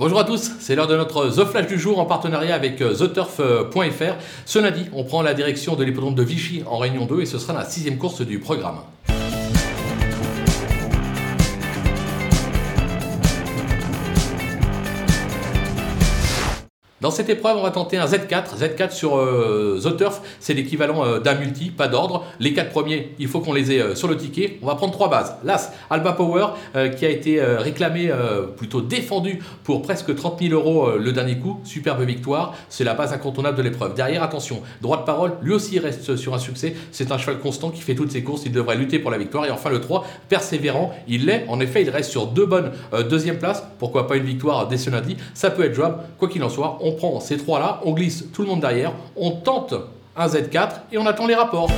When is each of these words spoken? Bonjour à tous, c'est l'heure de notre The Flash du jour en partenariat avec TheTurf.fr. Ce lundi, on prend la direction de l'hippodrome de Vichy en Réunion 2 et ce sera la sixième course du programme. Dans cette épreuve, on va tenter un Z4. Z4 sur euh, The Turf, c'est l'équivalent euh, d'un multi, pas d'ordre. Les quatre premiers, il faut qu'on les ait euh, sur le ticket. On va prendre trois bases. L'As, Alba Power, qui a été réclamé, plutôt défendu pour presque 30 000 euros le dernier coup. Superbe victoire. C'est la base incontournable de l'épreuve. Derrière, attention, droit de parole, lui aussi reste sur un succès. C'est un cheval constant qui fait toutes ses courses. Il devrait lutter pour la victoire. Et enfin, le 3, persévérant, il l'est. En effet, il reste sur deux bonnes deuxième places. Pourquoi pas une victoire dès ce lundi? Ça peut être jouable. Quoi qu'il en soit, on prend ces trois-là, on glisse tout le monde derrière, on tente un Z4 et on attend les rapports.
Bonjour 0.00 0.20
à 0.20 0.24
tous, 0.24 0.52
c'est 0.60 0.76
l'heure 0.76 0.86
de 0.86 0.96
notre 0.96 1.26
The 1.28 1.44
Flash 1.44 1.66
du 1.66 1.76
jour 1.76 1.98
en 1.98 2.04
partenariat 2.04 2.54
avec 2.54 2.76
TheTurf.fr. 2.76 4.14
Ce 4.46 4.58
lundi, 4.60 4.86
on 4.92 5.02
prend 5.02 5.22
la 5.22 5.34
direction 5.34 5.74
de 5.74 5.82
l'hippodrome 5.82 6.14
de 6.14 6.22
Vichy 6.22 6.62
en 6.66 6.78
Réunion 6.78 7.04
2 7.04 7.22
et 7.22 7.26
ce 7.26 7.40
sera 7.40 7.52
la 7.52 7.64
sixième 7.64 7.98
course 7.98 8.20
du 8.20 8.38
programme. 8.38 8.78
Dans 17.00 17.12
cette 17.12 17.28
épreuve, 17.28 17.56
on 17.56 17.62
va 17.62 17.70
tenter 17.70 17.96
un 17.96 18.06
Z4. 18.06 18.58
Z4 18.58 18.90
sur 18.90 19.18
euh, 19.18 19.78
The 19.80 19.96
Turf, 19.96 20.20
c'est 20.40 20.52
l'équivalent 20.52 21.04
euh, 21.04 21.20
d'un 21.20 21.36
multi, 21.36 21.70
pas 21.70 21.86
d'ordre. 21.86 22.24
Les 22.40 22.52
quatre 22.52 22.70
premiers, 22.70 23.14
il 23.20 23.28
faut 23.28 23.38
qu'on 23.38 23.52
les 23.52 23.70
ait 23.70 23.80
euh, 23.80 23.94
sur 23.94 24.08
le 24.08 24.16
ticket. 24.16 24.58
On 24.62 24.66
va 24.66 24.74
prendre 24.74 24.92
trois 24.92 25.08
bases. 25.08 25.36
L'As, 25.44 25.70
Alba 25.90 26.12
Power, 26.12 26.46
qui 26.96 27.06
a 27.06 27.08
été 27.08 27.40
réclamé, 27.40 28.10
plutôt 28.56 28.80
défendu 28.80 29.40
pour 29.64 29.82
presque 29.82 30.14
30 30.14 30.40
000 30.40 30.54
euros 30.54 30.90
le 30.98 31.12
dernier 31.12 31.38
coup. 31.38 31.60
Superbe 31.64 32.02
victoire. 32.02 32.54
C'est 32.68 32.84
la 32.84 32.94
base 32.94 33.12
incontournable 33.12 33.56
de 33.56 33.62
l'épreuve. 33.62 33.94
Derrière, 33.94 34.22
attention, 34.22 34.62
droit 34.82 34.98
de 34.98 35.04
parole, 35.04 35.32
lui 35.42 35.52
aussi 35.52 35.78
reste 35.78 36.16
sur 36.16 36.34
un 36.34 36.38
succès. 36.38 36.74
C'est 36.90 37.12
un 37.12 37.18
cheval 37.18 37.38
constant 37.38 37.70
qui 37.70 37.80
fait 37.80 37.94
toutes 37.94 38.10
ses 38.10 38.22
courses. 38.22 38.42
Il 38.46 38.52
devrait 38.52 38.76
lutter 38.76 38.98
pour 38.98 39.10
la 39.10 39.18
victoire. 39.18 39.46
Et 39.46 39.50
enfin, 39.50 39.70
le 39.70 39.80
3, 39.80 40.04
persévérant, 40.28 40.92
il 41.06 41.26
l'est. 41.26 41.44
En 41.48 41.60
effet, 41.60 41.82
il 41.82 41.90
reste 41.90 42.10
sur 42.10 42.26
deux 42.26 42.46
bonnes 42.46 42.72
deuxième 43.08 43.38
places. 43.38 43.62
Pourquoi 43.78 44.06
pas 44.06 44.16
une 44.16 44.24
victoire 44.24 44.66
dès 44.68 44.78
ce 44.78 44.90
lundi? 44.90 45.16
Ça 45.34 45.50
peut 45.50 45.64
être 45.64 45.74
jouable. 45.74 45.98
Quoi 46.18 46.28
qu'il 46.28 46.42
en 46.42 46.48
soit, 46.48 46.78
on 46.87 46.87
prend 46.92 47.20
ces 47.20 47.36
trois-là, 47.36 47.80
on 47.84 47.92
glisse 47.92 48.24
tout 48.32 48.42
le 48.42 48.48
monde 48.48 48.60
derrière, 48.60 48.92
on 49.16 49.30
tente 49.30 49.74
un 50.16 50.26
Z4 50.26 50.70
et 50.92 50.98
on 50.98 51.06
attend 51.06 51.26
les 51.26 51.34
rapports. 51.34 51.70